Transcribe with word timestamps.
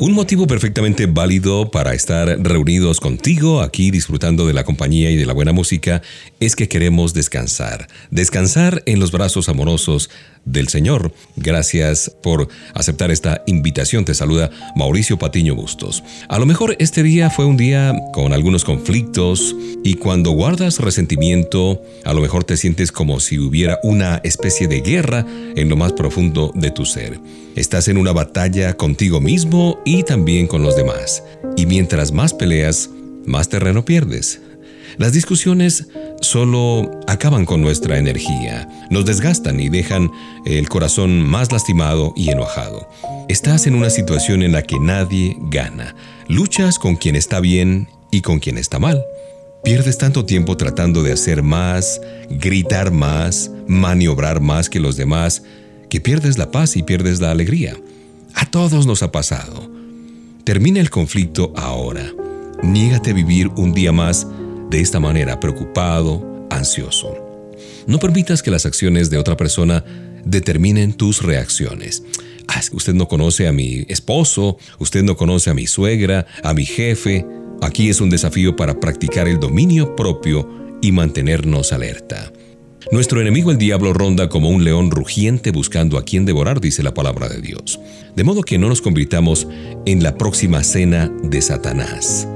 Un 0.00 0.14
motivo 0.14 0.46
perfectamente 0.46 1.06
válido 1.06 1.72
para 1.72 1.92
estar 1.92 2.28
reunidos 2.40 3.00
contigo 3.00 3.62
aquí 3.62 3.90
disfrutando 3.90 4.46
de 4.46 4.52
la 4.52 4.62
compañía 4.62 5.10
y 5.10 5.16
de 5.16 5.26
la 5.26 5.32
buena 5.32 5.52
música 5.52 6.02
es 6.38 6.54
que 6.54 6.68
queremos 6.68 7.14
descansar, 7.14 7.88
descansar 8.12 8.84
en 8.86 9.00
los 9.00 9.10
brazos 9.10 9.48
amorosos 9.48 10.08
del 10.44 10.68
Señor. 10.68 11.12
Gracias 11.36 12.10
por 12.22 12.48
aceptar 12.74 13.10
esta 13.10 13.42
invitación. 13.46 14.04
Te 14.04 14.14
saluda 14.14 14.50
Mauricio 14.76 15.18
Patiño 15.18 15.54
Bustos. 15.54 16.02
A 16.28 16.38
lo 16.38 16.46
mejor 16.46 16.76
este 16.78 17.02
día 17.02 17.30
fue 17.30 17.44
un 17.44 17.56
día 17.56 17.94
con 18.12 18.32
algunos 18.32 18.64
conflictos 18.64 19.54
y 19.84 19.94
cuando 19.94 20.32
guardas 20.32 20.78
resentimiento, 20.78 21.82
a 22.04 22.12
lo 22.12 22.20
mejor 22.20 22.44
te 22.44 22.56
sientes 22.56 22.92
como 22.92 23.20
si 23.20 23.38
hubiera 23.38 23.78
una 23.82 24.20
especie 24.24 24.68
de 24.68 24.80
guerra 24.80 25.24
en 25.56 25.68
lo 25.68 25.76
más 25.76 25.92
profundo 25.92 26.52
de 26.54 26.70
tu 26.70 26.84
ser. 26.84 27.18
Estás 27.56 27.88
en 27.88 27.98
una 27.98 28.12
batalla 28.12 28.74
contigo 28.74 29.20
mismo 29.20 29.80
y 29.84 30.02
también 30.02 30.46
con 30.46 30.62
los 30.62 30.76
demás. 30.76 31.22
Y 31.56 31.66
mientras 31.66 32.12
más 32.12 32.32
peleas, 32.32 32.90
más 33.26 33.48
terreno 33.48 33.84
pierdes. 33.84 34.40
Las 34.98 35.12
discusiones 35.12 35.86
solo 36.20 36.90
acaban 37.06 37.44
con 37.44 37.60
nuestra 37.60 37.98
energía, 37.98 38.68
nos 38.90 39.04
desgastan 39.04 39.60
y 39.60 39.68
dejan 39.68 40.10
el 40.44 40.68
corazón 40.68 41.22
más 41.22 41.52
lastimado 41.52 42.12
y 42.16 42.30
enojado. 42.30 42.88
Estás 43.28 43.68
en 43.68 43.76
una 43.76 43.90
situación 43.90 44.42
en 44.42 44.50
la 44.50 44.62
que 44.62 44.80
nadie 44.80 45.36
gana. 45.38 45.94
Luchas 46.26 46.80
con 46.80 46.96
quien 46.96 47.14
está 47.14 47.38
bien 47.38 47.88
y 48.10 48.22
con 48.22 48.40
quien 48.40 48.58
está 48.58 48.80
mal. 48.80 49.04
Pierdes 49.62 49.98
tanto 49.98 50.24
tiempo 50.24 50.56
tratando 50.56 51.04
de 51.04 51.12
hacer 51.12 51.44
más, 51.44 52.00
gritar 52.28 52.90
más, 52.90 53.52
maniobrar 53.68 54.40
más 54.40 54.68
que 54.68 54.80
los 54.80 54.96
demás, 54.96 55.44
que 55.88 56.00
pierdes 56.00 56.38
la 56.38 56.50
paz 56.50 56.76
y 56.76 56.82
pierdes 56.82 57.20
la 57.20 57.30
alegría. 57.30 57.76
A 58.34 58.46
todos 58.46 58.84
nos 58.84 59.04
ha 59.04 59.12
pasado. 59.12 59.70
Termina 60.42 60.80
el 60.80 60.90
conflicto 60.90 61.52
ahora. 61.54 62.10
Niégate 62.64 63.10
a 63.10 63.14
vivir 63.14 63.48
un 63.56 63.72
día 63.72 63.92
más 63.92 64.26
de 64.70 64.80
esta 64.80 65.00
manera, 65.00 65.40
preocupado, 65.40 66.46
ansioso. 66.50 67.14
No 67.86 67.98
permitas 67.98 68.42
que 68.42 68.50
las 68.50 68.66
acciones 68.66 69.10
de 69.10 69.18
otra 69.18 69.36
persona 69.36 69.84
determinen 70.24 70.92
tus 70.92 71.22
reacciones. 71.22 72.02
Ah, 72.48 72.60
usted 72.72 72.94
no 72.94 73.08
conoce 73.08 73.46
a 73.46 73.52
mi 73.52 73.84
esposo, 73.88 74.58
usted 74.78 75.02
no 75.02 75.16
conoce 75.16 75.50
a 75.50 75.54
mi 75.54 75.66
suegra, 75.66 76.26
a 76.42 76.54
mi 76.54 76.64
jefe. 76.64 77.26
Aquí 77.60 77.88
es 77.88 78.00
un 78.00 78.10
desafío 78.10 78.56
para 78.56 78.78
practicar 78.80 79.28
el 79.28 79.40
dominio 79.40 79.96
propio 79.96 80.48
y 80.80 80.92
mantenernos 80.92 81.72
alerta. 81.72 82.32
Nuestro 82.90 83.20
enemigo 83.20 83.50
el 83.50 83.58
diablo 83.58 83.92
ronda 83.92 84.28
como 84.28 84.48
un 84.48 84.64
león 84.64 84.90
rugiente 84.90 85.50
buscando 85.50 85.98
a 85.98 86.04
quien 86.04 86.24
devorar, 86.24 86.60
dice 86.60 86.82
la 86.82 86.94
palabra 86.94 87.28
de 87.28 87.42
Dios. 87.42 87.78
De 88.16 88.24
modo 88.24 88.42
que 88.42 88.58
no 88.58 88.68
nos 88.68 88.80
convirtamos 88.80 89.46
en 89.84 90.02
la 90.02 90.16
próxima 90.16 90.64
cena 90.64 91.12
de 91.22 91.42
Satanás. 91.42 92.26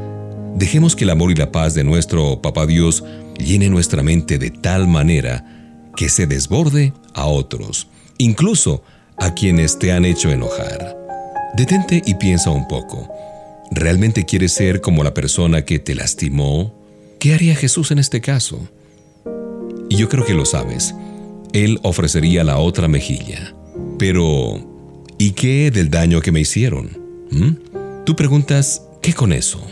Dejemos 0.55 0.95
que 0.95 1.05
el 1.05 1.11
amor 1.11 1.31
y 1.31 1.35
la 1.35 1.51
paz 1.51 1.75
de 1.75 1.85
nuestro 1.85 2.41
Papá 2.43 2.67
Dios 2.67 3.05
llene 3.39 3.69
nuestra 3.69 4.03
mente 4.03 4.39
de 4.39 4.51
tal 4.51 4.87
manera 4.87 5.45
que 5.97 6.09
se 6.09 6.27
desborde 6.27 6.93
a 7.15 7.27
otros, 7.27 7.89
incluso 8.19 8.83
a 9.17 9.35
quienes 9.35 9.79
te 9.79 9.93
han 9.93 10.05
hecho 10.05 10.31
enojar. 10.31 10.97
Detente 11.57 12.03
y 12.05 12.15
piensa 12.15 12.51
un 12.51 12.69
poco. 12.69 13.09
¿Realmente 13.71 14.25
quieres 14.25 14.53
ser 14.53 14.81
como 14.81 15.05
la 15.05 15.15
persona 15.15 15.65
que 15.65 15.79
te 15.79 15.95
lastimó? 15.95 16.75
¿Qué 17.19 17.35
haría 17.35 17.55
Jesús 17.55 17.91
en 17.91 17.99
este 17.99 18.21
caso? 18.21 18.69
Y 19.89 19.97
yo 19.97 20.09
creo 20.09 20.25
que 20.25 20.35
lo 20.35 20.45
sabes. 20.45 20.95
Él 21.53 21.79
ofrecería 21.83 22.45
la 22.45 22.59
otra 22.59 22.89
mejilla. 22.89 23.55
Pero, 23.99 24.61
¿y 25.19 25.33
qué 25.33 25.71
del 25.71 25.91
daño 25.91 26.21
que 26.21 26.33
me 26.33 26.41
hicieron? 26.41 26.99
¿Mm? 27.31 28.05
Tú 28.05 28.17
preguntas, 28.17 28.83
¿qué 29.01 29.13
con 29.13 29.33
eso? 29.33 29.63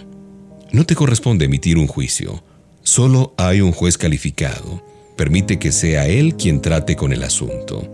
No 0.73 0.85
te 0.85 0.95
corresponde 0.95 1.47
emitir 1.47 1.79
un 1.79 1.87
juicio. 1.87 2.43
Solo 2.83 3.35
hay 3.37 3.61
un 3.61 3.73
juez 3.73 3.99
calificado. 3.99 4.85
Permite 5.17 5.59
que 5.59 5.73
sea 5.73 6.07
él 6.07 6.37
quien 6.37 6.63
trate 6.63 6.97
con 6.97 7.13
el 7.13 7.23
asunto. 7.23 7.93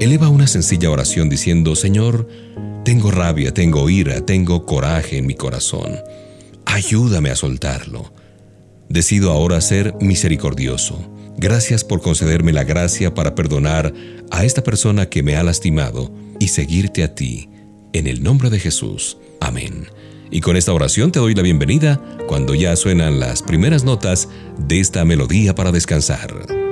Eleva 0.00 0.28
una 0.28 0.46
sencilla 0.46 0.90
oración 0.90 1.28
diciendo, 1.28 1.76
Señor, 1.76 2.28
tengo 2.84 3.10
rabia, 3.10 3.52
tengo 3.52 3.90
ira, 3.90 4.24
tengo 4.24 4.64
coraje 4.66 5.18
en 5.18 5.26
mi 5.26 5.34
corazón. 5.34 5.96
Ayúdame 6.64 7.30
a 7.30 7.36
soltarlo. 7.36 8.12
Decido 8.88 9.32
ahora 9.32 9.60
ser 9.60 9.94
misericordioso 10.00 11.16
Gracias 11.38 11.84
por 11.84 12.00
concederme 12.00 12.52
la 12.52 12.64
gracia 12.64 13.12
para 13.12 13.34
perdonar 13.34 13.92
a 14.30 14.44
esta 14.44 14.62
persona 14.62 15.10
que 15.10 15.22
me 15.22 15.36
ha 15.36 15.42
lastimado 15.42 16.10
y 16.40 16.48
seguirte 16.48 17.04
a 17.04 17.14
ti. 17.14 17.50
En 17.92 18.06
el 18.06 18.22
nombre 18.22 18.48
de 18.48 18.58
Jesús. 18.58 19.18
Amén. 19.40 19.86
Y 20.30 20.40
con 20.40 20.56
esta 20.56 20.72
oración 20.72 21.12
te 21.12 21.18
doy 21.18 21.34
la 21.34 21.42
bienvenida 21.42 22.00
cuando 22.26 22.54
ya 22.54 22.74
suenan 22.76 23.20
las 23.20 23.42
primeras 23.42 23.84
notas 23.84 24.28
de 24.58 24.80
esta 24.80 25.04
melodía 25.04 25.54
para 25.54 25.72
descansar. 25.72 26.65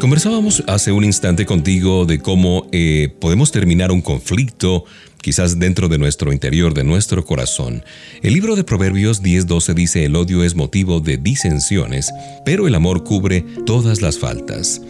Conversábamos 0.00 0.64
hace 0.66 0.92
un 0.92 1.04
instante 1.04 1.44
contigo 1.44 2.06
de 2.06 2.20
cómo 2.20 2.66
eh, 2.72 3.10
podemos 3.20 3.52
terminar 3.52 3.92
un 3.92 4.00
conflicto, 4.00 4.86
quizás 5.20 5.58
dentro 5.58 5.88
de 5.88 5.98
nuestro 5.98 6.32
interior, 6.32 6.72
de 6.72 6.84
nuestro 6.84 7.22
corazón. 7.26 7.84
El 8.22 8.32
libro 8.32 8.56
de 8.56 8.64
Proverbios 8.64 9.22
10:12 9.22 9.74
dice, 9.74 10.06
el 10.06 10.16
odio 10.16 10.42
es 10.42 10.54
motivo 10.54 11.00
de 11.00 11.18
disensiones, 11.18 12.10
pero 12.46 12.66
el 12.66 12.76
amor 12.76 13.04
cubre 13.04 13.44
todas 13.66 14.00
las 14.00 14.18
faltas. 14.18 14.80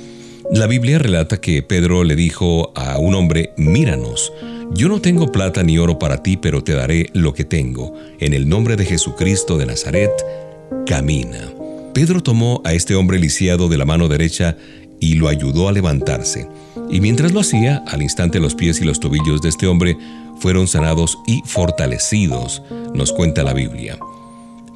La 0.52 0.69
Biblia 0.69 1.00
relata 1.00 1.40
que 1.40 1.61
Pedro 1.64 2.05
le 2.05 2.14
dijo 2.14 2.73
a 2.76 2.97
un 2.99 3.17
hombre, 3.17 3.52
míranos, 3.57 4.33
yo 4.75 4.88
no 4.88 5.00
tengo 5.00 5.33
plata 5.33 5.64
ni 5.64 5.76
oro 5.76 5.99
para 5.99 6.23
ti, 6.23 6.37
pero 6.37 6.62
te 6.62 6.75
daré 6.75 7.11
lo 7.14 7.35
que 7.35 7.45
tengo. 7.45 7.95
En 8.21 8.33
el 8.33 8.49
nombre 8.49 8.76
de 8.76 8.85
Jesucristo 8.85 9.59
de 9.59 9.67
Nazaret, 9.67 10.12
camina. 10.87 11.50
Pedro 11.93 12.23
tomó 12.23 12.62
a 12.64 12.73
este 12.73 12.95
hombre 12.95 13.19
lisiado 13.19 13.69
de 13.69 13.76
la 13.76 13.85
mano 13.85 14.07
derecha 14.07 14.57
y 15.00 15.14
lo 15.14 15.28
ayudó 15.28 15.69
a 15.69 15.73
levantarse. 15.73 16.49
Y 16.90 17.00
mientras 17.00 17.33
lo 17.33 17.40
hacía, 17.40 17.83
al 17.88 18.02
instante 18.02 18.38
los 18.38 18.54
pies 18.54 18.80
y 18.80 18.85
los 18.85 19.00
tobillos 19.00 19.40
de 19.40 19.49
este 19.49 19.66
hombre 19.66 19.97
fueron 20.38 20.69
sanados 20.69 21.19
y 21.26 21.42
fortalecidos, 21.45 22.62
nos 22.95 23.12
cuenta 23.12 23.42
la 23.42 23.54
Biblia. 23.54 23.99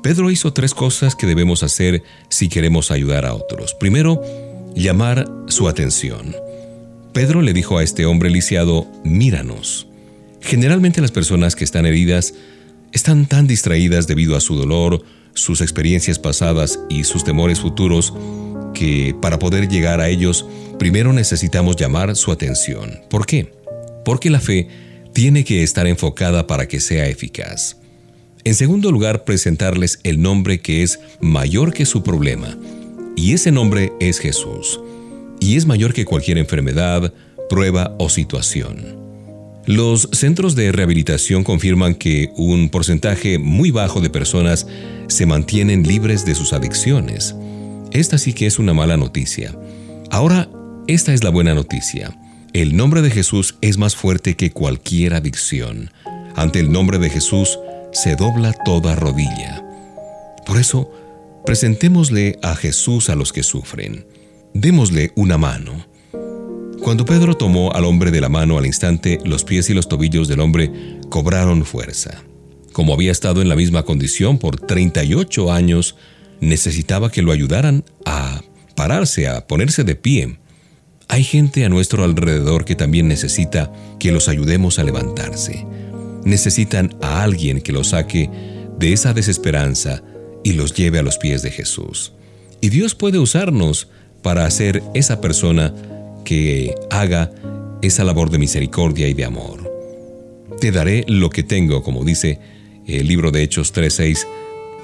Pedro 0.02 0.31
hizo 0.31 0.52
tres 0.52 0.75
cosas 0.75 1.14
que 1.16 1.26
debemos 1.26 1.62
hacer 1.62 2.02
si 2.28 2.49
queremos 2.49 2.90
ayudar 2.90 3.25
a 3.25 3.35
otros. 3.35 3.75
Primero, 3.75 4.21
llamar 4.75 5.26
su 5.47 5.69
atención. 5.69 6.35
Pedro 7.12 7.43
le 7.43 7.52
dijo 7.52 7.78
a 7.78 7.83
este 7.83 8.07
hombre 8.07 8.28
lisiado, 8.28 8.87
míranos. 9.04 9.87
Generalmente 10.40 11.00
las 11.00 11.11
personas 11.11 11.57
que 11.57 11.64
están 11.64 11.87
heridas 11.87 12.35
están 12.93 13.26
tan 13.26 13.47
distraídas 13.47 14.07
debido 14.07 14.37
a 14.37 14.40
su 14.40 14.57
dolor, 14.57 15.02
sus 15.33 15.61
experiencias 15.62 16.19
pasadas 16.19 16.78
y 16.90 17.04
sus 17.04 17.25
temores 17.25 17.61
futuros 17.61 18.12
que 18.75 19.14
para 19.23 19.38
poder 19.38 19.69
llegar 19.69 20.00
a 20.00 20.09
ellos, 20.09 20.47
primero 20.78 21.12
necesitamos 21.12 21.76
llamar 21.76 22.16
su 22.16 22.31
atención. 22.31 23.00
¿Por 23.09 23.25
qué? 23.25 23.52
Porque 24.04 24.28
la 24.28 24.40
fe 24.40 24.69
tiene 25.14 25.45
que 25.45 25.62
estar 25.62 25.87
enfocada 25.87 26.47
para 26.47 26.69
que 26.69 26.81
sea 26.81 27.07
eficaz. 27.07 27.78
En 28.45 28.54
segundo 28.54 28.93
lugar, 28.93 29.25
presentarles 29.25 30.00
el 30.02 30.21
nombre 30.21 30.61
que 30.61 30.83
es 30.83 31.00
mayor 31.21 31.73
que 31.73 31.87
su 31.87 32.02
problema. 32.02 32.59
Y 33.16 33.33
ese 33.33 33.50
nombre 33.50 33.93
es 34.00 34.19
Jesús. 34.19 34.81
Y 35.40 35.57
es 35.57 35.64
mayor 35.64 35.95
que 35.95 36.04
cualquier 36.04 36.37
enfermedad, 36.37 37.14
prueba 37.49 37.95
o 37.99 38.11
situación. 38.11 39.04
Los 39.66 40.11
centros 40.12 40.54
de 40.54 40.73
rehabilitación 40.73 41.43
confirman 41.43 41.95
que 41.95 42.31
un 42.37 42.69
porcentaje 42.69 43.38
muy 43.38 43.71
bajo 43.71 44.02
de 44.02 44.11
personas 44.11 44.66
se 45.07 45.25
mantienen 45.25 45.85
libres 45.85 46.26
de 46.26 46.35
sus 46.35 46.52
adicciones. 46.52 47.35
Esta 47.95 48.19
sí 48.19 48.33
que 48.33 48.47
es 48.47 48.59
una 48.59 48.75
mala 48.75 48.97
noticia. 48.97 49.57
Ahora, 50.11 50.51
esta 50.89 51.15
es 51.15 51.23
la 51.23 51.31
buena 51.31 51.55
noticia. 51.55 52.13
El 52.53 52.77
nombre 52.77 53.03
de 53.03 53.11
Jesús 53.11 53.55
es 53.61 53.79
más 53.79 53.95
fuerte 53.95 54.35
que 54.35 54.51
cualquier 54.51 55.15
adicción. 55.15 55.93
Ante 56.35 56.59
el 56.59 56.73
nombre 56.73 56.99
de 56.99 57.09
Jesús 57.09 57.57
se 57.93 58.17
dobla 58.17 58.53
toda 58.65 58.97
rodilla. 58.97 59.65
Por 60.45 60.59
eso, 60.59 60.91
presentémosle 61.47 62.41
a 62.43 62.57
Jesús 62.57 63.11
a 63.11 63.15
los 63.15 63.33
que 63.33 63.45
sufren. 63.45 64.05
Démosle 64.55 65.13
una 65.15 65.39
mano. 65.39 65.87
Cuando 66.83 67.05
Pedro 67.05 67.37
tomó 67.37 67.71
al 67.75 67.85
hombre 67.85 68.11
de 68.11 68.21
la 68.21 68.29
mano 68.29 68.59
al 68.59 68.67
instante, 68.67 69.21
los 69.25 69.45
pies 69.45 69.71
y 69.71 69.75
los 69.75 69.87
tobillos 69.87 70.27
del 70.27 70.41
hombre 70.41 70.99
cobraron 71.11 71.65
fuerza. 71.65 72.25
Como 72.73 72.93
había 72.93 73.13
estado 73.13 73.41
en 73.41 73.49
la 73.49 73.55
misma 73.55 73.85
condición 73.85 74.39
por 74.39 74.59
38 74.59 75.53
años, 75.53 75.95
necesitaba 76.45 77.11
que 77.11 77.23
lo 77.23 77.33
ayudaran 77.33 77.85
a 78.05 78.43
pararse, 78.77 79.29
a 79.29 79.47
ponerse 79.47 79.85
de 79.85 79.95
pie. 79.95 80.39
Hay 81.09 81.25
gente 81.25 81.65
a 81.65 81.69
nuestro 81.69 82.05
alrededor 82.05 82.65
que 82.65 82.75
también 82.75 83.09
necesita 83.09 83.73
que 83.99 84.13
los 84.13 84.29
ayudemos 84.29 84.79
a 84.79 84.85
levantarse. 84.85 85.67
Necesitan 86.25 86.95
a 87.03 87.23
alguien 87.23 87.61
que 87.61 87.73
los 87.73 87.89
saque 87.89 88.31
de 88.79 88.93
esa 88.93 89.13
desesperanza 89.13 90.03
y 90.43 90.53
los 90.53 90.75
lleve 90.75 90.99
a 90.99 91.03
los 91.03 91.19
pies 91.19 91.43
de 91.43 91.51
Jesús. 91.51 92.13
Y 92.61 92.71
Dios 92.71 92.95
puede 92.95 93.19
usarnos 93.19 93.89
para 94.23 94.47
hacer 94.47 94.83
esa 94.95 95.21
persona 95.21 95.75
que 96.25 96.75
haga 96.91 97.31
esa 97.83 98.05
labor 98.05 98.31
de 98.31 98.39
misericordia 98.39 99.07
y 99.09 99.15
de 99.15 99.25
amor. 99.25 99.71
Te 100.61 100.73
daré 100.73 101.05
lo 101.07 101.29
que 101.31 101.43
tengo, 101.43 101.83
como 101.83 102.05
dice 102.05 102.39
el 102.87 103.07
libro 103.07 103.31
de 103.31 103.43
Hechos 103.43 103.73
3:6 103.73 104.27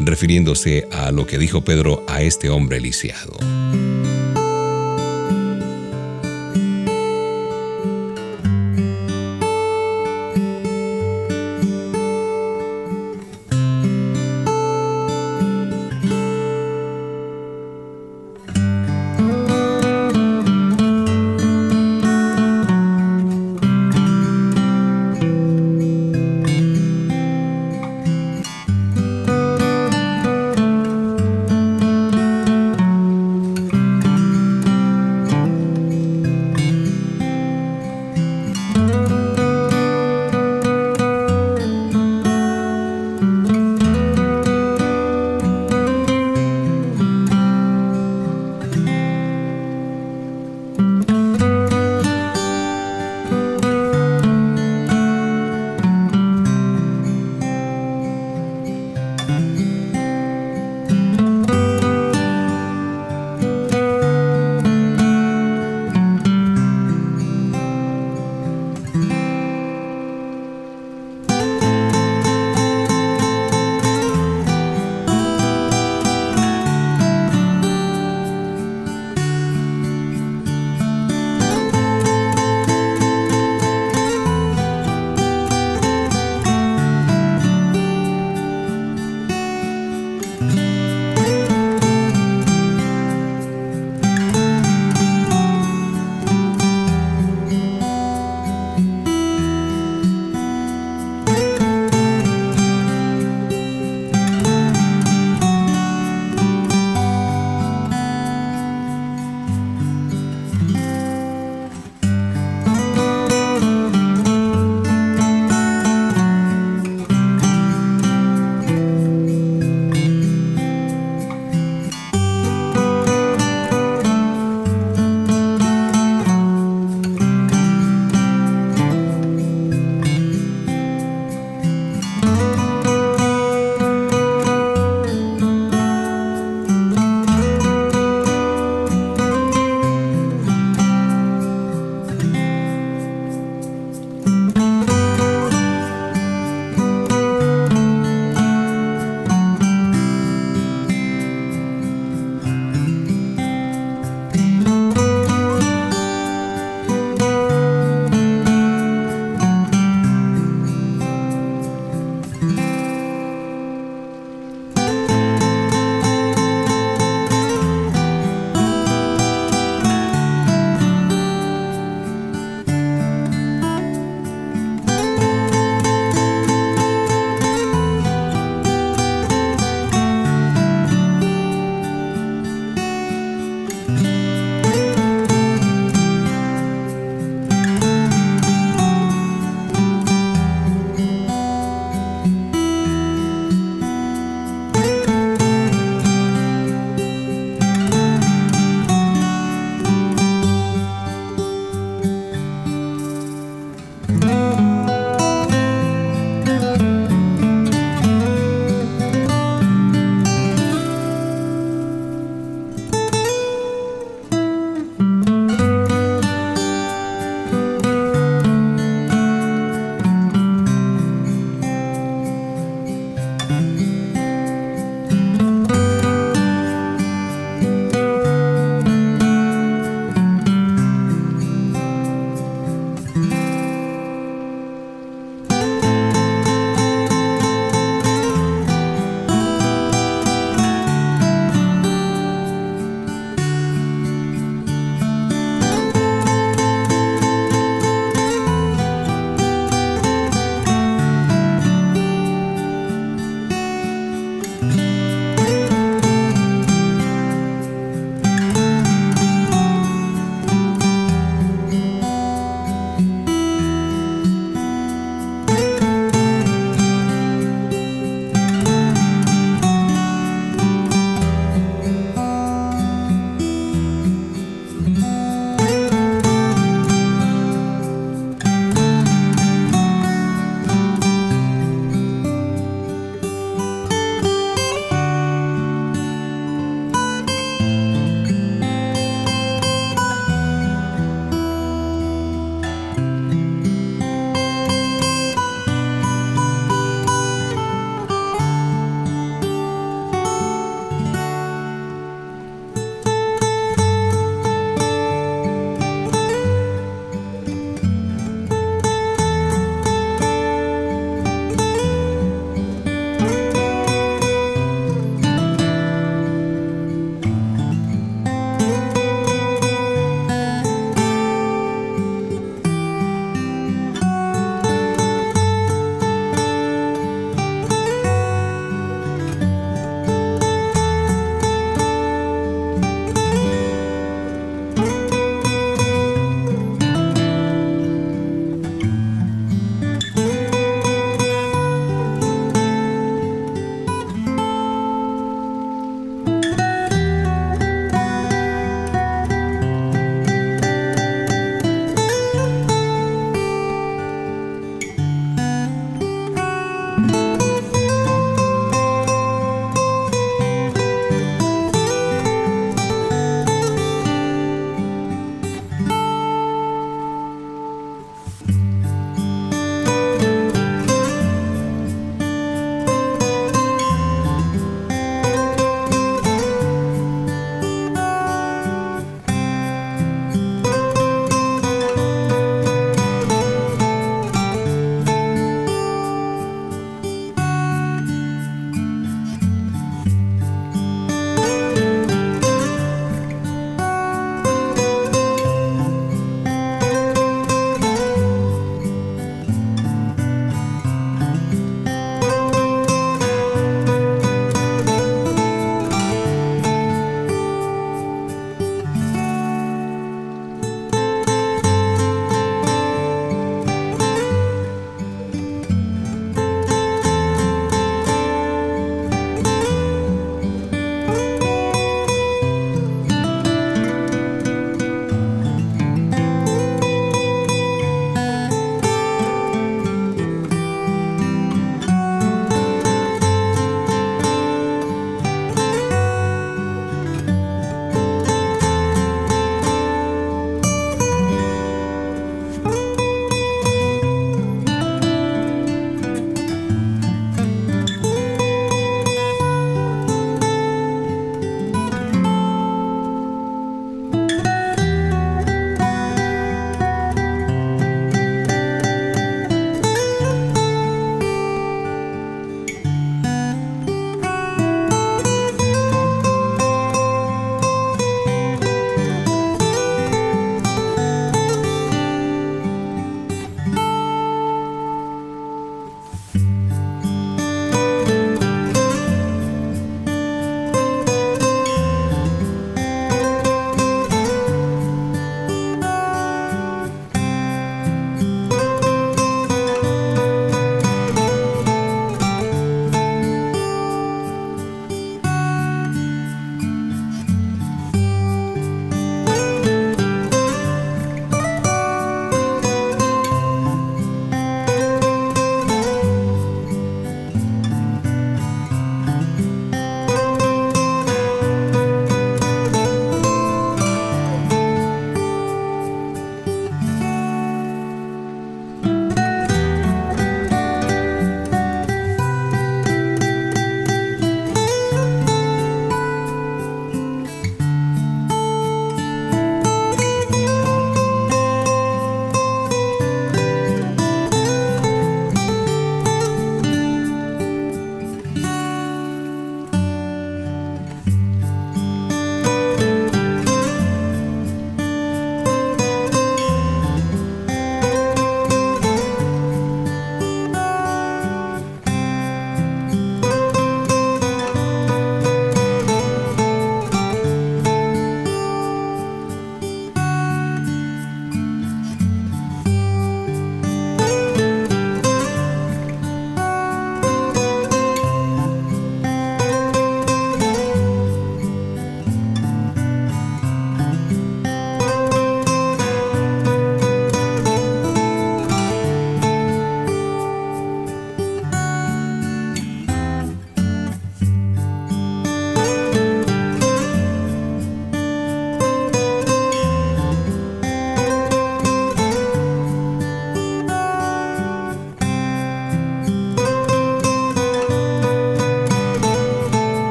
refiriéndose 0.00 0.88
a 0.90 1.10
lo 1.12 1.26
que 1.26 1.38
dijo 1.38 1.62
Pedro 1.62 2.04
a 2.08 2.22
este 2.22 2.50
hombre 2.50 2.80
lisiado. 2.80 3.36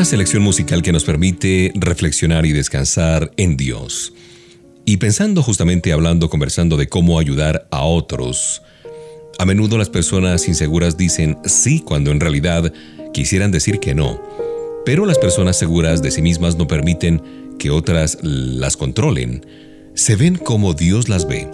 Una 0.00 0.06
selección 0.06 0.42
musical 0.42 0.80
que 0.80 0.92
nos 0.92 1.04
permite 1.04 1.72
reflexionar 1.74 2.46
y 2.46 2.52
descansar 2.52 3.32
en 3.36 3.58
Dios. 3.58 4.14
Y 4.86 4.96
pensando 4.96 5.42
justamente, 5.42 5.92
hablando, 5.92 6.30
conversando 6.30 6.78
de 6.78 6.88
cómo 6.88 7.18
ayudar 7.18 7.68
a 7.70 7.82
otros, 7.82 8.62
a 9.38 9.44
menudo 9.44 9.76
las 9.76 9.90
personas 9.90 10.48
inseguras 10.48 10.96
dicen 10.96 11.36
sí 11.44 11.80
cuando 11.80 12.12
en 12.12 12.20
realidad 12.20 12.72
quisieran 13.12 13.50
decir 13.50 13.78
que 13.78 13.94
no. 13.94 14.18
Pero 14.86 15.04
las 15.04 15.18
personas 15.18 15.58
seguras 15.58 16.00
de 16.00 16.10
sí 16.10 16.22
mismas 16.22 16.56
no 16.56 16.66
permiten 16.66 17.22
que 17.58 17.68
otras 17.68 18.16
las 18.22 18.78
controlen. 18.78 19.44
Se 19.92 20.16
ven 20.16 20.36
como 20.36 20.72
Dios 20.72 21.10
las 21.10 21.28
ve. 21.28 21.46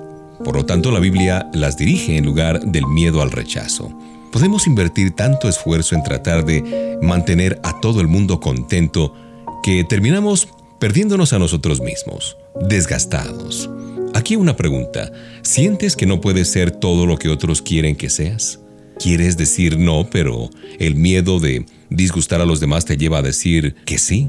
Por 0.45 0.55
lo 0.55 0.65
tanto, 0.65 0.93
la 0.93 1.01
Biblia 1.01 1.51
las 1.53 1.77
dirige 1.77 2.17
en 2.17 2.25
lugar 2.25 2.65
del 2.65 2.87
miedo 2.87 3.23
al 3.23 3.33
rechazo. 3.33 3.93
Podemos 4.37 4.67
invertir 4.67 5.13
tanto 5.13 5.49
esfuerzo 5.49 5.95
en 5.95 6.03
tratar 6.03 6.45
de 6.45 6.99
mantener 7.01 7.59
a 7.63 7.81
todo 7.81 8.03
el 8.03 8.07
mundo 8.07 8.39
contento 8.39 9.15
que 9.63 9.83
terminamos 9.83 10.49
perdiéndonos 10.79 11.33
a 11.33 11.39
nosotros 11.39 11.81
mismos, 11.81 12.37
desgastados. 12.69 13.71
Aquí 14.13 14.37
una 14.37 14.55
pregunta. 14.55 15.11
¿Sientes 15.41 15.97
que 15.97 16.05
no 16.05 16.21
puedes 16.21 16.49
ser 16.49 16.71
todo 16.71 17.07
lo 17.07 17.17
que 17.17 17.31
otros 17.31 17.63
quieren 17.63 17.97
que 17.97 18.11
seas? 18.11 18.61
Quieres 18.99 19.39
decir 19.39 19.79
no, 19.79 20.07
pero 20.11 20.51
el 20.79 20.97
miedo 20.97 21.41
de 21.41 21.65
disgustar 21.89 22.43
a 22.43 22.45
los 22.45 22.61
demás 22.61 22.85
te 22.85 22.99
lleva 22.99 23.21
a 23.21 23.23
decir 23.23 23.75
que 23.87 23.97
sí. 23.97 24.29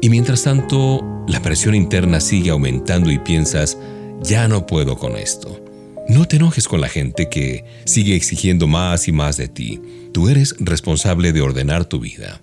Y 0.00 0.08
mientras 0.08 0.44
tanto, 0.44 1.04
la 1.28 1.42
presión 1.42 1.74
interna 1.74 2.20
sigue 2.20 2.48
aumentando 2.48 3.10
y 3.10 3.18
piensas, 3.18 3.76
ya 4.22 4.48
no 4.48 4.64
puedo 4.64 4.96
con 4.96 5.18
esto. 5.18 5.63
No 6.08 6.26
te 6.26 6.36
enojes 6.36 6.68
con 6.68 6.80
la 6.80 6.88
gente 6.88 7.28
que 7.30 7.64
sigue 7.86 8.14
exigiendo 8.14 8.66
más 8.66 9.08
y 9.08 9.12
más 9.12 9.38
de 9.38 9.48
ti. 9.48 9.80
Tú 10.12 10.28
eres 10.28 10.54
responsable 10.58 11.32
de 11.32 11.40
ordenar 11.40 11.86
tu 11.86 11.98
vida. 11.98 12.40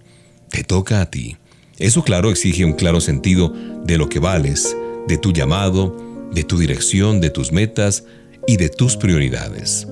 Te 0.50 0.64
toca 0.64 1.02
a 1.02 1.12
ti. 1.12 1.38
Eso 1.78 2.04
claro 2.04 2.32
exige 2.32 2.66
un 2.66 2.74
claro 2.74 3.02
sentido 3.02 3.54
de 3.86 3.98
lo 3.98 4.10
que 4.10 4.20
vales, 4.20 4.76
de 5.08 5.18
tu 5.18 5.32
llamado, 5.32 5.96
de 6.34 6.44
tu 6.44 6.58
dirección, 6.58 7.22
de 7.22 7.30
tus 7.30 7.52
metas 7.52 8.04
y 8.48 8.58
de 8.58 8.70
tus 8.70 8.98
prioridades. 8.98 9.88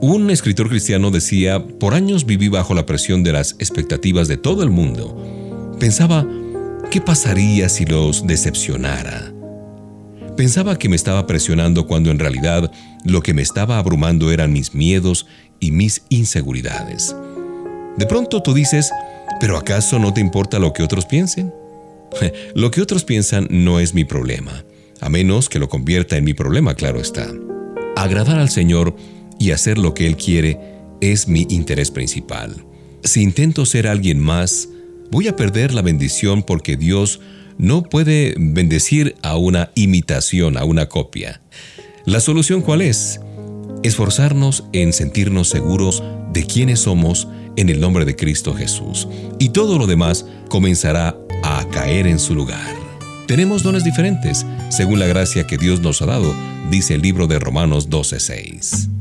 Un 0.00 0.30
escritor 0.30 0.68
cristiano 0.68 1.10
decía, 1.10 1.64
por 1.64 1.94
años 1.94 2.26
viví 2.26 2.48
bajo 2.48 2.74
la 2.74 2.84
presión 2.84 3.22
de 3.22 3.32
las 3.32 3.52
expectativas 3.58 4.28
de 4.28 4.36
todo 4.36 4.62
el 4.62 4.70
mundo. 4.70 5.74
Pensaba, 5.80 6.26
¿qué 6.90 7.00
pasaría 7.00 7.70
si 7.70 7.86
los 7.86 8.26
decepcionara? 8.26 9.32
Pensaba 10.36 10.78
que 10.78 10.88
me 10.88 10.96
estaba 10.96 11.26
presionando 11.26 11.86
cuando 11.86 12.10
en 12.10 12.18
realidad 12.18 12.70
lo 13.04 13.22
que 13.22 13.34
me 13.34 13.42
estaba 13.42 13.78
abrumando 13.78 14.32
eran 14.32 14.52
mis 14.52 14.74
miedos 14.74 15.26
y 15.60 15.70
mis 15.70 16.02
inseguridades. 16.08 17.14
De 17.96 18.06
pronto 18.06 18.42
tú 18.42 18.54
dices, 18.54 18.90
¿pero 19.40 19.56
acaso 19.56 19.98
no 19.98 20.12
te 20.12 20.20
importa 20.20 20.58
lo 20.58 20.72
que 20.72 20.82
otros 20.82 21.06
piensen? 21.06 21.52
lo 22.54 22.70
que 22.70 22.80
otros 22.80 23.04
piensan 23.04 23.46
no 23.50 23.78
es 23.80 23.94
mi 23.94 24.04
problema, 24.04 24.64
a 25.00 25.08
menos 25.08 25.48
que 25.48 25.58
lo 25.58 25.68
convierta 25.68 26.16
en 26.16 26.24
mi 26.24 26.34
problema, 26.34 26.74
claro 26.74 27.00
está. 27.00 27.30
Agradar 27.96 28.38
al 28.38 28.50
Señor 28.50 28.96
y 29.38 29.52
hacer 29.52 29.78
lo 29.78 29.94
que 29.94 30.06
Él 30.06 30.16
quiere 30.16 30.58
es 31.00 31.28
mi 31.28 31.46
interés 31.50 31.90
principal. 31.90 32.64
Si 33.02 33.22
intento 33.22 33.66
ser 33.66 33.86
alguien 33.86 34.18
más, 34.18 34.68
voy 35.10 35.28
a 35.28 35.36
perder 35.36 35.74
la 35.74 35.82
bendición 35.82 36.42
porque 36.42 36.76
Dios 36.76 37.20
no 37.58 37.82
puede 37.82 38.34
bendecir 38.36 39.14
a 39.22 39.36
una 39.36 39.70
imitación, 39.74 40.56
a 40.56 40.64
una 40.64 40.88
copia. 40.88 41.40
¿La 42.06 42.20
solución 42.20 42.60
cuál 42.60 42.82
es? 42.82 43.18
Esforzarnos 43.82 44.64
en 44.74 44.92
sentirnos 44.92 45.48
seguros 45.48 46.02
de 46.34 46.44
quiénes 46.44 46.80
somos 46.80 47.28
en 47.56 47.70
el 47.70 47.80
nombre 47.80 48.04
de 48.04 48.14
Cristo 48.14 48.52
Jesús. 48.52 49.08
Y 49.38 49.50
todo 49.50 49.78
lo 49.78 49.86
demás 49.86 50.26
comenzará 50.50 51.16
a 51.42 51.66
caer 51.70 52.06
en 52.06 52.18
su 52.18 52.34
lugar. 52.34 52.76
Tenemos 53.26 53.62
dones 53.62 53.84
diferentes, 53.84 54.44
según 54.68 54.98
la 54.98 55.06
gracia 55.06 55.46
que 55.46 55.56
Dios 55.56 55.80
nos 55.80 56.02
ha 56.02 56.06
dado, 56.06 56.34
dice 56.70 56.94
el 56.94 57.00
libro 57.00 57.26
de 57.26 57.38
Romanos 57.38 57.88
12:6. 57.88 58.93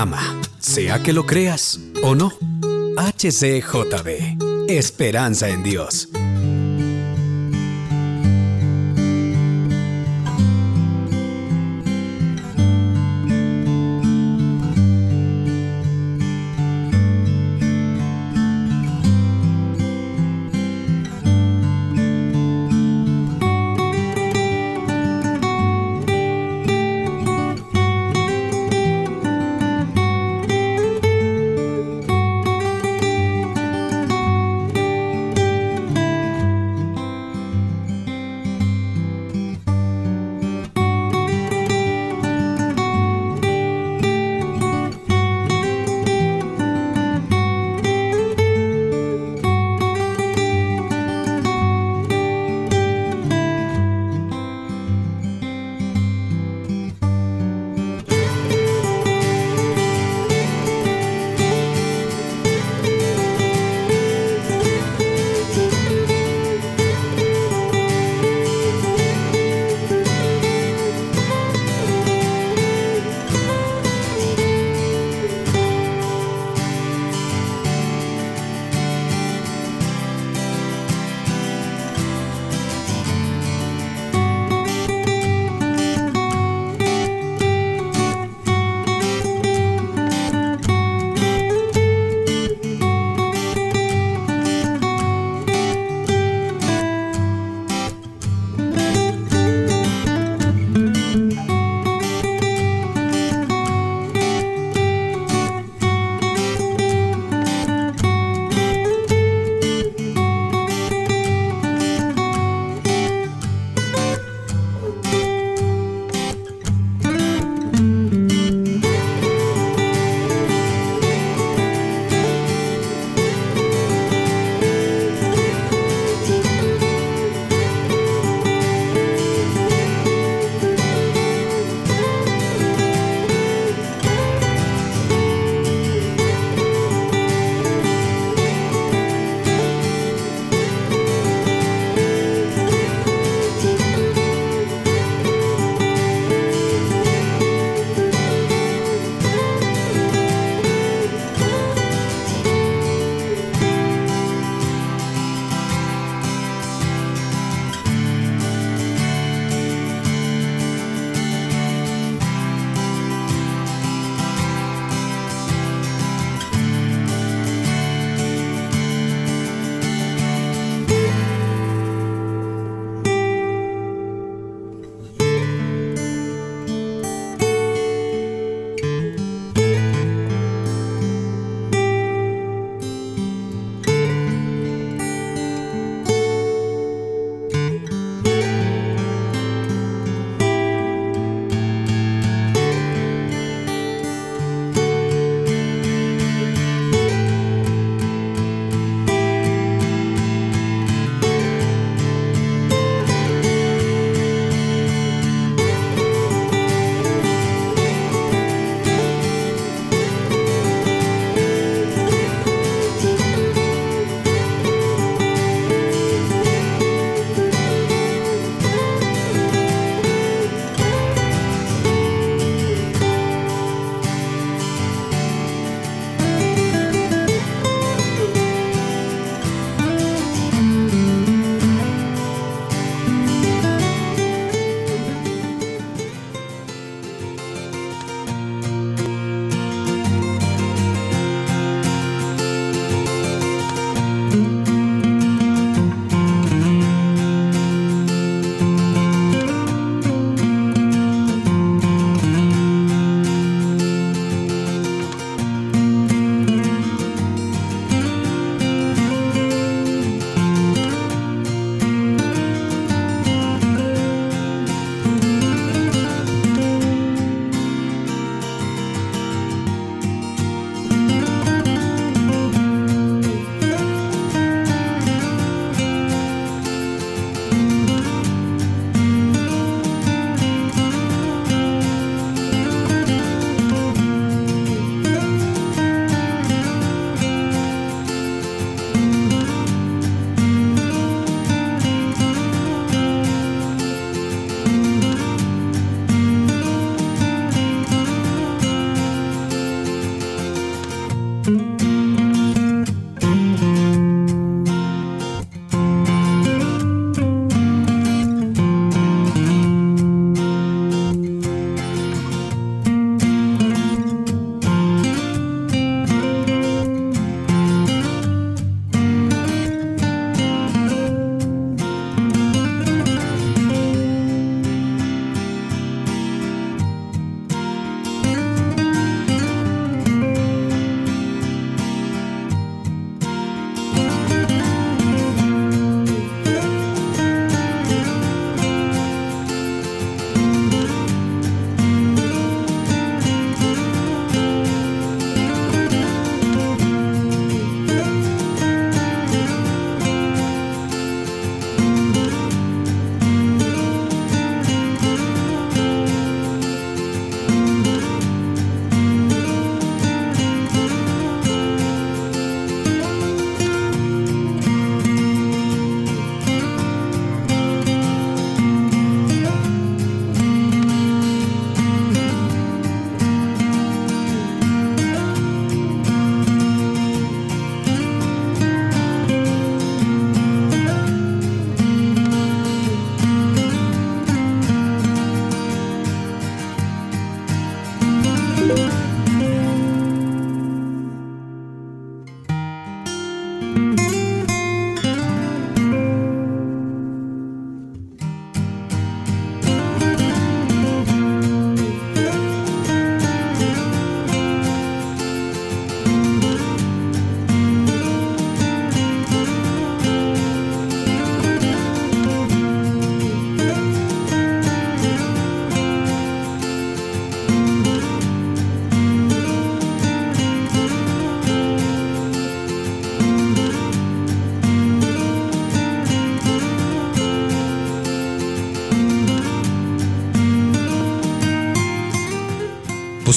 Ama, 0.00 0.40
sea 0.58 1.02
que 1.02 1.12
lo 1.12 1.26
creas 1.26 1.78
o 2.02 2.14
no. 2.14 2.32
HCJB, 2.96 4.68
Esperanza 4.68 5.50
en 5.50 5.62
Dios. 5.62 6.09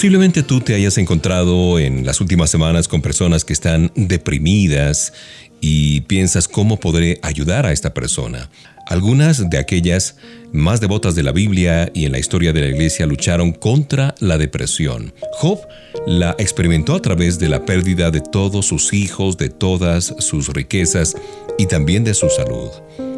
Posiblemente 0.03 0.43
tú 0.43 0.59
te 0.59 0.75
hayas 0.75 0.97
encontrado 0.97 1.79
en 1.79 2.05
las 2.05 2.19
últimas 2.19 2.49
semanas 2.49 2.89
con 2.89 3.01
personas 3.01 3.45
que 3.45 3.53
están 3.53 3.89
deprimidas 3.95 5.13
y 5.61 6.01
piensas 6.01 6.49
cómo 6.49 6.77
podré 6.77 7.21
ayudar 7.21 7.65
a 7.65 7.71
esta 7.71 7.93
persona. 7.93 8.49
Algunas 8.87 9.49
de 9.49 9.57
aquellas 9.57 10.17
más 10.51 10.81
devotas 10.81 11.15
de 11.15 11.23
la 11.23 11.31
Biblia 11.31 11.89
y 11.93 12.03
en 12.03 12.11
la 12.11 12.19
historia 12.19 12.51
de 12.51 12.59
la 12.59 12.67
iglesia 12.67 13.05
lucharon 13.05 13.53
contra 13.53 14.13
la 14.19 14.37
depresión. 14.37 15.13
Job 15.35 15.59
la 16.05 16.35
experimentó 16.37 16.95
a 16.95 17.01
través 17.01 17.39
de 17.39 17.47
la 17.47 17.63
pérdida 17.63 18.11
de 18.11 18.19
todos 18.19 18.65
sus 18.65 18.91
hijos, 18.91 19.37
de 19.37 19.47
todas 19.47 20.13
sus 20.19 20.49
riquezas 20.49 21.15
y 21.57 21.67
también 21.67 22.03
de 22.03 22.13
su 22.13 22.27
salud. 22.27 22.71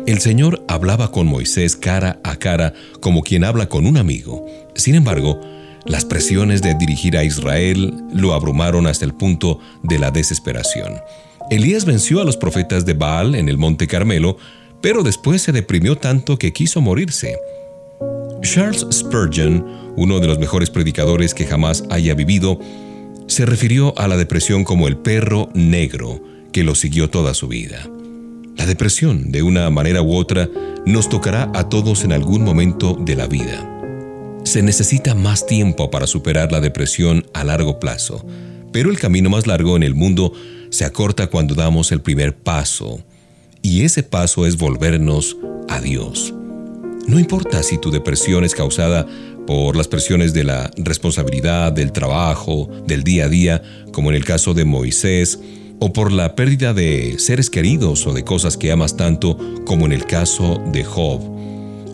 El 0.06 0.20
Señor 0.20 0.64
hablaba 0.68 1.12
con 1.12 1.26
Moisés 1.26 1.76
cara 1.76 2.20
a 2.24 2.36
cara 2.36 2.74
como 3.00 3.24
quien 3.24 3.44
habla 3.44 3.70
con 3.70 3.88
un 3.88 3.98
amigo. 3.98 4.46
Sin 4.76 4.94
embargo, 4.94 5.42
las 5.86 6.04
presiones 6.04 6.62
de 6.62 6.74
dirigir 6.74 7.16
a 7.18 7.24
Israel 7.24 7.94
lo 8.12 8.34
abrumaron 8.34 8.88
hasta 8.88 9.06
el 9.06 9.14
punto 9.14 9.60
de 9.84 10.00
la 10.00 10.12
desesperación. 10.12 10.96
Elías 11.52 11.86
venció 11.86 12.22
a 12.22 12.24
los 12.24 12.38
profetas 12.38 12.86
de 12.86 12.94
Baal 12.94 13.36
en 13.36 13.50
el 13.50 13.58
monte 13.58 13.88
Carmelo, 13.88 14.38
pero 14.82 15.04
después 15.04 15.44
se 15.44 15.52
deprimió 15.52 15.96
tanto 15.96 16.38
que 16.38 16.54
quiso 16.54 16.82
morirse. 16.82 17.38
Charles 18.42 18.86
Spurgeon, 18.92 19.94
uno 19.96 20.20
de 20.20 20.28
los 20.28 20.40
mejores 20.40 20.70
predicadores 20.70 21.34
que 21.34 21.46
jamás 21.46 21.84
haya 21.92 22.16
vivido, 22.16 22.60
se 23.28 23.46
refirió 23.46 23.98
a 23.98 24.08
la 24.08 24.18
depresión 24.18 24.64
como 24.64 24.88
el 24.88 24.98
perro 24.98 25.50
negro 25.54 26.22
que 26.52 26.64
lo 26.64 26.74
siguió 26.74 27.10
toda 27.10 27.34
su 27.34 27.48
vida. 27.48 27.88
La 28.56 28.66
depresión, 28.66 29.32
de 29.32 29.44
una 29.44 29.70
manera 29.70 30.02
u 30.02 30.16
otra, 30.16 30.50
nos 30.86 31.10
tocará 31.10 31.52
a 31.54 31.70
todos 31.70 32.04
en 32.04 32.14
algún 32.14 32.44
momento 32.44 32.98
de 33.00 33.16
la 33.16 33.28
vida. 33.28 33.75
Se 34.56 34.64
necesita 34.64 35.16
más 35.16 35.46
tiempo 35.46 35.92
para 35.92 36.08
superar 36.08 36.54
la 36.54 36.62
depresión 36.62 37.28
a 37.34 37.44
largo 37.44 37.78
plazo, 37.78 38.26
pero 38.72 38.90
el 38.90 38.98
camino 38.98 39.30
más 39.30 39.48
largo 39.48 39.76
en 39.76 39.84
el 39.84 39.96
mundo 39.96 40.32
se 40.70 40.86
acorta 40.86 41.28
cuando 41.28 41.56
damos 41.56 41.92
el 41.92 42.00
primer 42.00 42.38
paso, 42.38 43.04
y 43.62 43.82
ese 43.82 44.02
paso 44.02 44.46
es 44.46 44.56
volvernos 44.56 45.36
a 45.68 45.82
Dios. 45.82 46.34
No 47.06 47.20
importa 47.20 47.64
si 47.64 47.78
tu 47.78 47.92
depresión 47.92 48.46
es 48.46 48.56
causada 48.56 49.06
por 49.46 49.76
las 49.76 49.90
presiones 49.90 50.32
de 50.32 50.46
la 50.46 50.72
responsabilidad, 50.78 51.74
del 51.74 51.92
trabajo, 51.92 52.70
del 52.88 53.04
día 53.04 53.26
a 53.26 53.28
día, 53.28 53.62
como 53.92 54.10
en 54.10 54.16
el 54.16 54.24
caso 54.24 54.54
de 54.54 54.64
Moisés, 54.64 55.38
o 55.82 55.92
por 55.92 56.14
la 56.14 56.34
pérdida 56.34 56.74
de 56.74 57.20
seres 57.20 57.50
queridos 57.50 58.08
o 58.08 58.14
de 58.14 58.24
cosas 58.24 58.56
que 58.56 58.72
amas 58.72 58.96
tanto, 58.96 59.38
como 59.66 59.86
en 59.86 59.92
el 59.92 60.06
caso 60.06 60.64
de 60.72 60.86
Job, 60.86 61.35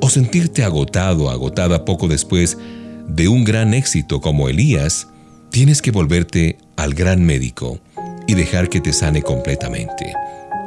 o 0.02 0.10
sentirte 0.10 0.64
agotado, 0.64 1.30
agotada 1.30 1.86
poco 1.86 2.08
después 2.08 2.58
de 3.08 3.28
un 3.28 3.44
gran 3.44 3.74
éxito 3.74 4.20
como 4.20 4.50
Elías, 4.50 5.08
tienes 5.52 5.82
que 5.82 5.92
volverte 5.92 6.58
al 6.76 6.94
gran 6.94 7.24
médico 7.24 7.80
y 8.28 8.34
dejar 8.34 8.70
que 8.70 8.82
te 8.82 8.94
sane 8.94 9.22
completamente. 9.22 10.14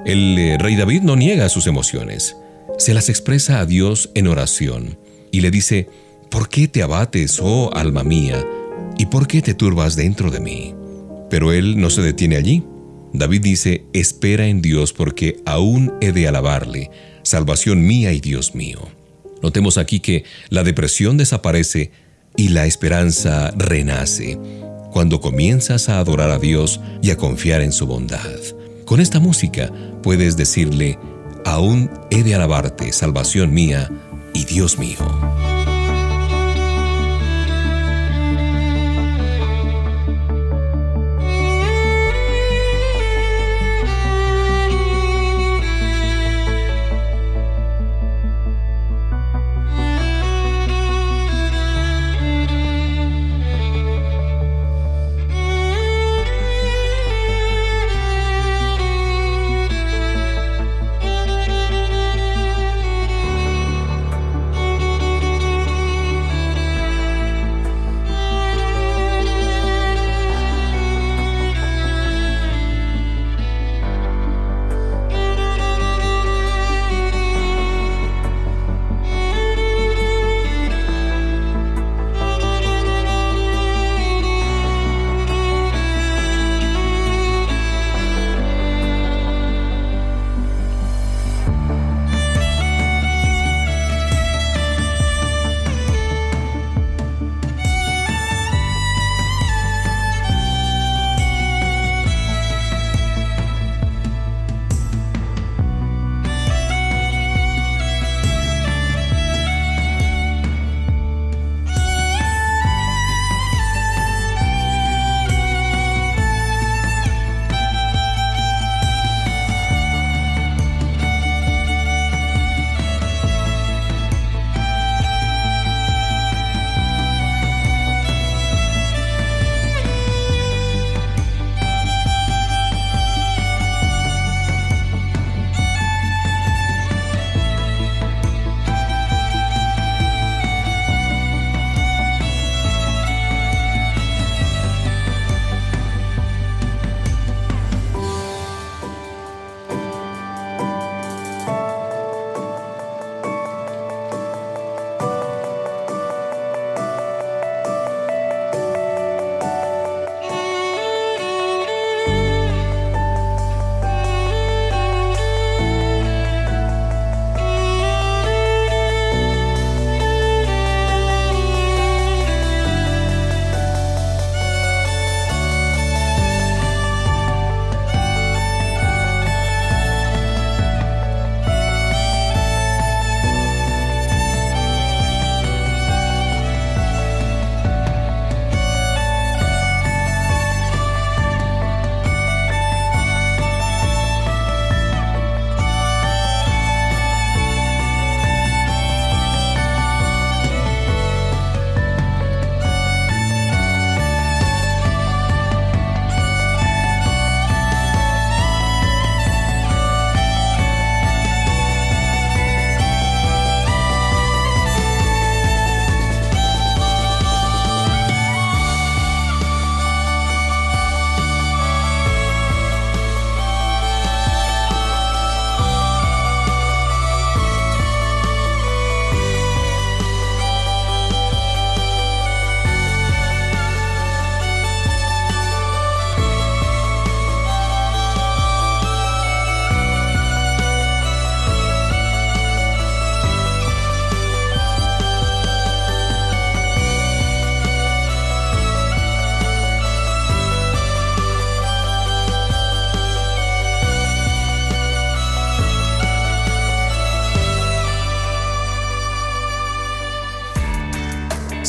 El 0.05 0.39
eh, 0.39 0.59
rey 0.59 0.77
David 0.77 1.03
no 1.03 1.17
niega 1.17 1.49
sus 1.49 1.67
emociones, 1.67 2.37
se 2.79 2.95
las 2.95 3.09
expresa 3.09 3.61
a 3.61 3.67
Dios 3.67 4.11
en 4.15 4.27
oración 4.27 4.99
y 5.31 5.41
le 5.41 5.51
dice, 5.51 5.89
¿por 6.31 6.49
qué 6.49 6.69
te 6.69 6.83
abates, 6.83 7.41
oh 7.43 7.71
alma 7.75 8.05
mía? 8.05 8.45
¿Y 8.99 9.07
por 9.07 9.27
qué 9.27 9.43
te 9.43 9.55
turbas 9.55 9.97
dentro 9.97 10.31
de 10.31 10.41
mí? 10.41 10.75
Pero 11.31 11.53
él 11.53 11.81
no 11.81 11.91
se 11.91 12.03
detiene 12.03 12.37
allí. 12.37 12.65
David 13.13 13.41
dice, 13.43 13.85
espera 13.93 14.47
en 14.47 14.61
Dios 14.61 14.93
porque 14.93 15.41
aún 15.47 15.93
he 16.01 16.13
de 16.13 16.29
alabarle, 16.29 16.91
salvación 17.23 17.87
mía 17.87 18.13
y 18.13 18.21
Dios 18.21 18.55
mío. 18.55 18.81
Notemos 19.45 19.77
aquí 19.77 20.01
que 20.01 20.25
la 20.49 20.63
depresión 20.63 21.19
desaparece 21.19 21.91
y 22.35 22.49
la 22.49 22.65
esperanza 22.65 23.51
renace 23.55 24.39
cuando 24.91 25.21
comienzas 25.21 25.91
a 25.91 25.99
adorar 25.99 26.31
a 26.31 26.39
Dios 26.39 26.81
y 27.03 27.11
a 27.11 27.19
confiar 27.19 27.61
en 27.61 27.71
su 27.71 27.87
bondad. 27.87 28.41
Con 28.87 29.01
esta 29.01 29.21
música 29.21 29.71
puedes 30.03 30.39
decirle, 30.39 30.99
aún 31.45 31.91
he 32.11 32.23
de 32.23 32.35
alabarte, 32.35 32.91
salvación 32.95 33.53
mía 33.53 33.91
y 34.33 34.47
Dios 34.47 34.79
mío. 34.79 35.54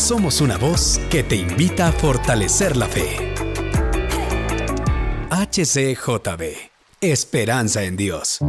Somos 0.08 0.40
una 0.40 0.56
voz 0.60 1.02
que 1.10 1.24
te 1.24 1.36
invita 1.36 1.88
a 1.88 1.92
fortalecer 1.92 2.78
la 2.78 2.88
fe. 2.88 3.34
HCJB. 5.32 6.70
Esperanza 7.02 7.84
en 7.86 7.98
Dios. 7.98 8.40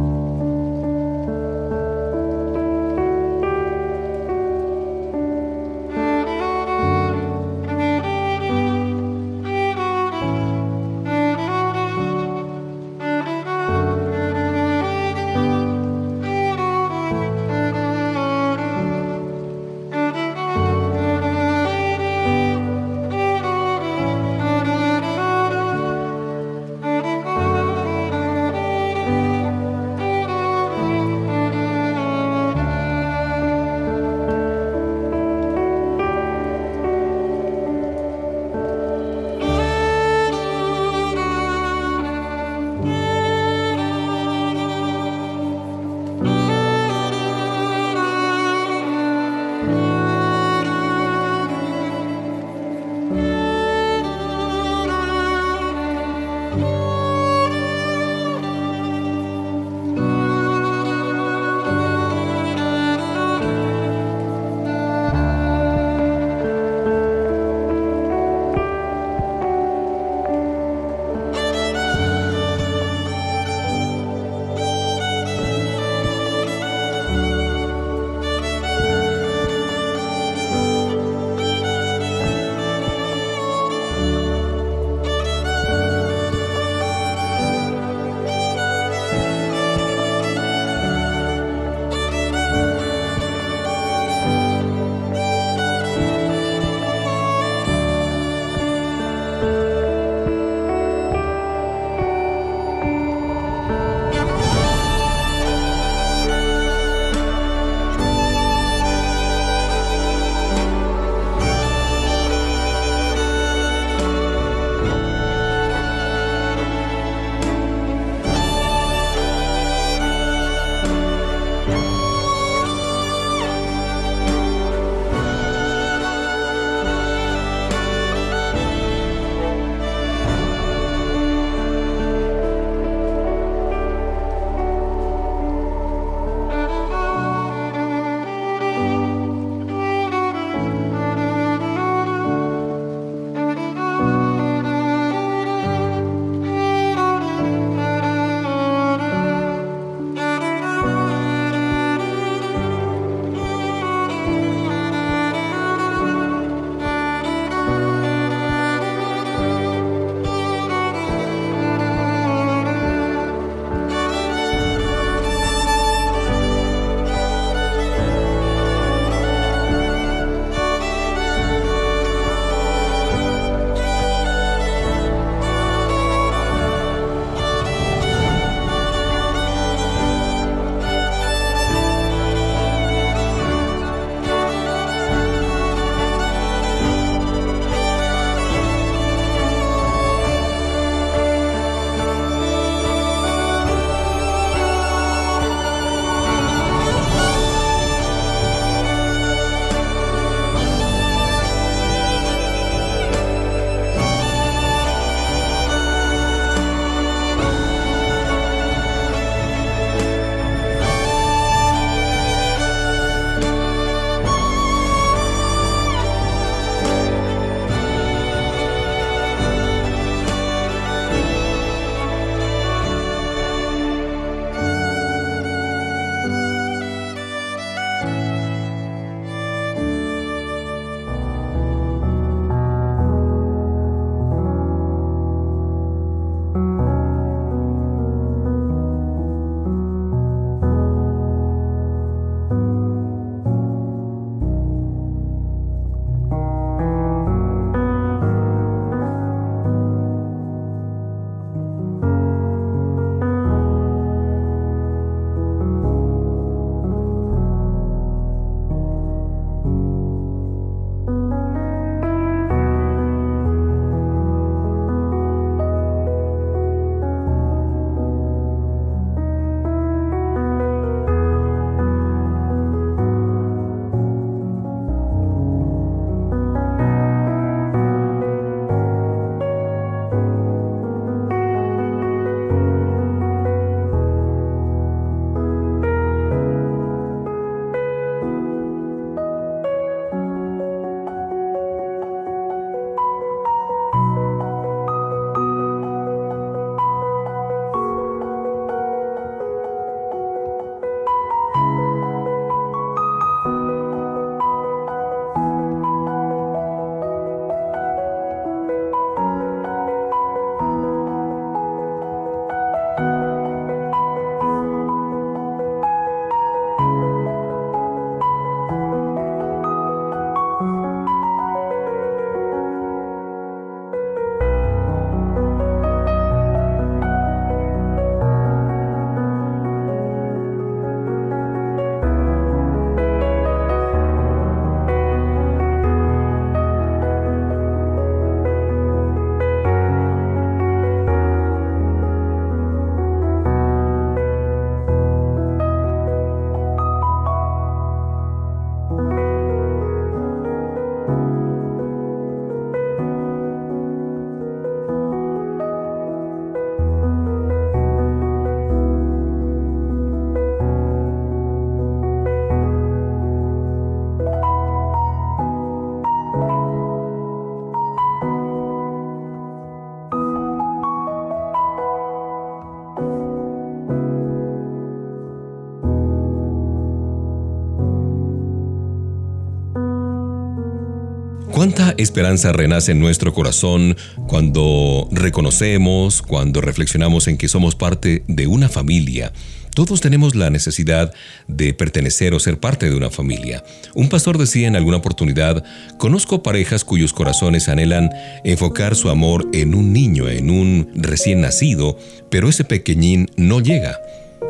Esperanza 381.97 382.51
renace 382.51 382.91
en 382.91 382.99
nuestro 382.99 383.33
corazón 383.33 383.97
cuando 384.27 385.07
reconocemos, 385.11 386.21
cuando 386.21 386.61
reflexionamos 386.61 387.27
en 387.27 387.37
que 387.37 387.47
somos 387.47 387.75
parte 387.75 388.23
de 388.27 388.47
una 388.47 388.69
familia? 388.69 389.31
Todos 389.77 390.01
tenemos 390.01 390.33
la 390.33 390.49
necesidad 390.49 391.13
de 391.47 391.71
pertenecer 391.71 392.33
o 392.33 392.39
ser 392.39 392.59
parte 392.59 392.89
de 392.89 392.95
una 392.95 393.11
familia. 393.11 393.63
Un 393.93 394.09
pastor 394.09 394.39
decía 394.39 394.67
en 394.67 394.75
alguna 394.75 394.97
oportunidad, 394.97 395.63
conozco 395.99 396.41
parejas 396.41 396.83
cuyos 396.83 397.13
corazones 397.13 397.69
anhelan 397.69 398.09
enfocar 398.43 398.95
su 398.95 399.09
amor 399.09 399.47
en 399.53 399.75
un 399.75 399.93
niño, 399.93 400.29
en 400.29 400.49
un 400.49 400.89
recién 400.95 401.41
nacido, 401.41 401.95
pero 402.31 402.49
ese 402.49 402.63
pequeñín 402.63 403.29
no 403.37 403.59
llega. 403.59 403.99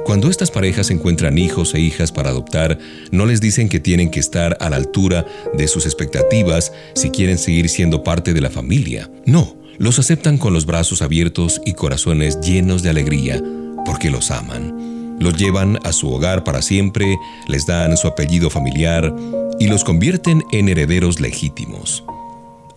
Cuando 0.07 0.29
estas 0.29 0.51
parejas 0.51 0.89
encuentran 0.89 1.37
hijos 1.37 1.75
e 1.75 1.81
hijas 1.81 2.13
para 2.13 2.29
adoptar, 2.29 2.79
no 3.11 3.25
les 3.25 3.41
dicen 3.41 3.67
que 3.67 3.81
tienen 3.81 4.09
que 4.09 4.21
estar 4.21 4.55
a 4.61 4.69
la 4.69 4.77
altura 4.77 5.25
de 5.53 5.67
sus 5.67 5.85
expectativas 5.85 6.71
si 6.95 7.09
quieren 7.09 7.37
seguir 7.37 7.67
siendo 7.67 8.03
parte 8.03 8.33
de 8.33 8.39
la 8.39 8.49
familia. 8.49 9.11
No, 9.25 9.57
los 9.77 9.99
aceptan 9.99 10.37
con 10.37 10.53
los 10.53 10.65
brazos 10.65 11.01
abiertos 11.01 11.59
y 11.65 11.73
corazones 11.73 12.39
llenos 12.39 12.83
de 12.83 12.89
alegría 12.89 13.43
porque 13.85 14.09
los 14.09 14.31
aman. 14.31 15.17
Los 15.19 15.35
llevan 15.35 15.77
a 15.83 15.91
su 15.91 16.09
hogar 16.09 16.45
para 16.45 16.61
siempre, 16.61 17.17
les 17.49 17.65
dan 17.65 17.97
su 17.97 18.07
apellido 18.07 18.49
familiar 18.49 19.13
y 19.59 19.67
los 19.67 19.83
convierten 19.83 20.41
en 20.53 20.69
herederos 20.69 21.19
legítimos. 21.19 22.05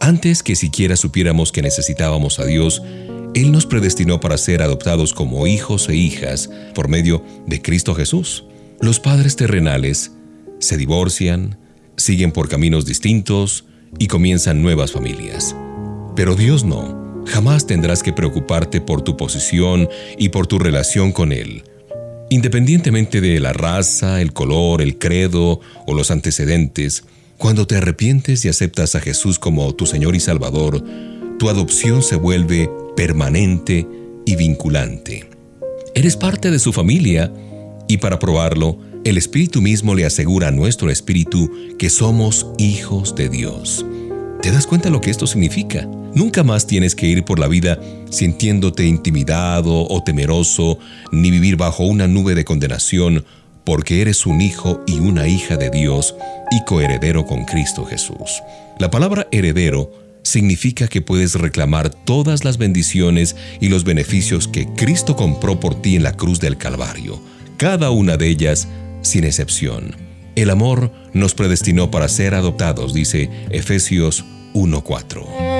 Antes 0.01 0.43
que 0.43 0.57
siquiera 0.57 0.97
supiéramos 0.97 1.53
que 1.53 1.63
necesitábamos 1.63 2.41
a 2.41 2.45
Dios, 2.45 2.83
él 3.35 3.53
nos 3.53 3.67
predestinó 3.67 4.21
para 4.21 4.37
ser 4.37 4.63
adoptados 4.63 5.13
como 5.13 5.47
hijos 5.47 5.89
e 5.89 5.95
hijas 5.95 6.51
por 6.75 6.89
medio 6.89 7.25
de 7.47 7.63
Cristo 7.63 7.95
Jesús. 7.95 8.45
Los 8.81 8.99
padres 8.99 9.37
terrenales 9.37 10.13
se 10.59 10.77
divorcian, 10.77 11.59
siguen 11.97 12.33
por 12.33 12.49
caminos 12.49 12.87
distintos 12.87 13.67
y 13.99 14.09
comienzan 14.09 14.63
nuevas 14.63 14.93
familias. 14.93 15.55
Pero 16.17 16.35
Dios 16.35 16.65
no. 16.65 16.99
Jamás 17.27 17.67
tendrás 17.67 18.03
que 18.03 18.13
preocuparte 18.13 18.81
por 18.81 19.03
tu 19.03 19.17
posición 19.17 19.89
y 20.19 20.31
por 20.31 20.47
tu 20.47 20.59
relación 20.59 21.13
con 21.13 21.33
Él. 21.33 21.63
Independientemente 22.31 23.21
de 23.21 23.39
la 23.39 23.53
raza, 23.53 24.21
el 24.21 24.33
color, 24.33 24.83
el 24.83 24.99
credo 24.99 25.61
o 25.87 25.95
los 25.95 26.11
antecedentes, 26.11 27.05
cuando 27.37 27.67
te 27.67 27.77
arrepientes 27.77 28.45
y 28.45 28.49
aceptas 28.49 28.95
a 28.95 29.01
Jesús 29.01 29.39
como 29.39 29.75
tu 29.75 29.87
Señor 29.87 30.15
y 30.15 30.21
Salvador, 30.21 30.83
tu 31.39 31.49
adopción 31.49 32.03
se 32.03 32.17
vuelve 32.17 32.71
permanente 33.01 33.87
y 34.27 34.37
vinculante. 34.37 35.25
Eres 35.95 36.19
parte 36.19 36.51
de 36.51 36.59
su 36.59 36.71
familia 36.71 37.33
y 37.89 37.97
para 37.97 38.19
probarlo, 38.19 38.77
el 39.07 39.17
Espíritu 39.17 39.63
mismo 39.63 39.95
le 39.95 40.05
asegura 40.05 40.49
a 40.49 40.51
nuestro 40.51 40.91
espíritu 40.91 41.51
que 41.79 41.89
somos 41.89 42.47
hijos 42.59 43.15
de 43.15 43.31
Dios. 43.31 43.87
¿Te 44.43 44.51
das 44.51 44.67
cuenta 44.67 44.91
lo 44.91 45.01
que 45.01 45.09
esto 45.09 45.27
significa? 45.27 45.89
Nunca 46.15 46.45
más 46.45 46.67
tienes 46.67 46.95
que 46.95 47.07
ir 47.07 47.25
por 47.25 47.39
la 47.39 47.49
vida 47.49 47.81
sintiéndote 48.11 48.85
intimidado 48.85 49.89
o 49.89 50.03
temeroso, 50.05 50.79
ni 51.11 51.31
vivir 51.31 51.57
bajo 51.57 51.85
una 51.85 52.07
nube 52.07 52.35
de 52.35 52.45
condenación, 52.45 53.25
porque 53.65 54.03
eres 54.03 54.27
un 54.27 54.43
hijo 54.43 54.85
y 54.87 54.99
una 54.99 55.27
hija 55.27 55.57
de 55.57 55.71
Dios 55.71 56.15
y 56.51 56.63
coheredero 56.67 57.25
con 57.25 57.47
Cristo 57.47 57.87
Jesús. 57.87 58.43
La 58.79 58.91
palabra 58.91 59.27
heredero 59.33 60.10
significa 60.23 60.89
que 60.89 61.03
puedes 61.03 61.35
reclamar 61.35 61.91
todas 61.91 62.45
las 62.45 62.59
bendiciones 62.59 63.37
y 63.61 63.69
los 63.69 63.85
beneficios 63.85 64.49
que 64.49 64.67
Cristo 64.67 65.17
compró 65.17 65.61
por 65.61 65.81
ti 65.81 65.97
en 65.97 66.03
la 66.03 66.17
cruz 66.17 66.41
del 66.41 66.57
Calvario, 66.57 67.21
cada 67.57 67.91
una 67.91 68.17
de 68.17 68.29
ellas 68.29 68.69
sin 69.03 69.25
excepción. 69.25 69.97
El 70.37 70.51
amor 70.51 70.93
nos 71.13 71.35
predestinó 71.35 71.91
para 71.91 72.09
ser 72.09 72.35
adoptados, 72.35 72.95
dice 72.95 73.31
Efesios 73.51 74.25
1.4. 74.55 75.60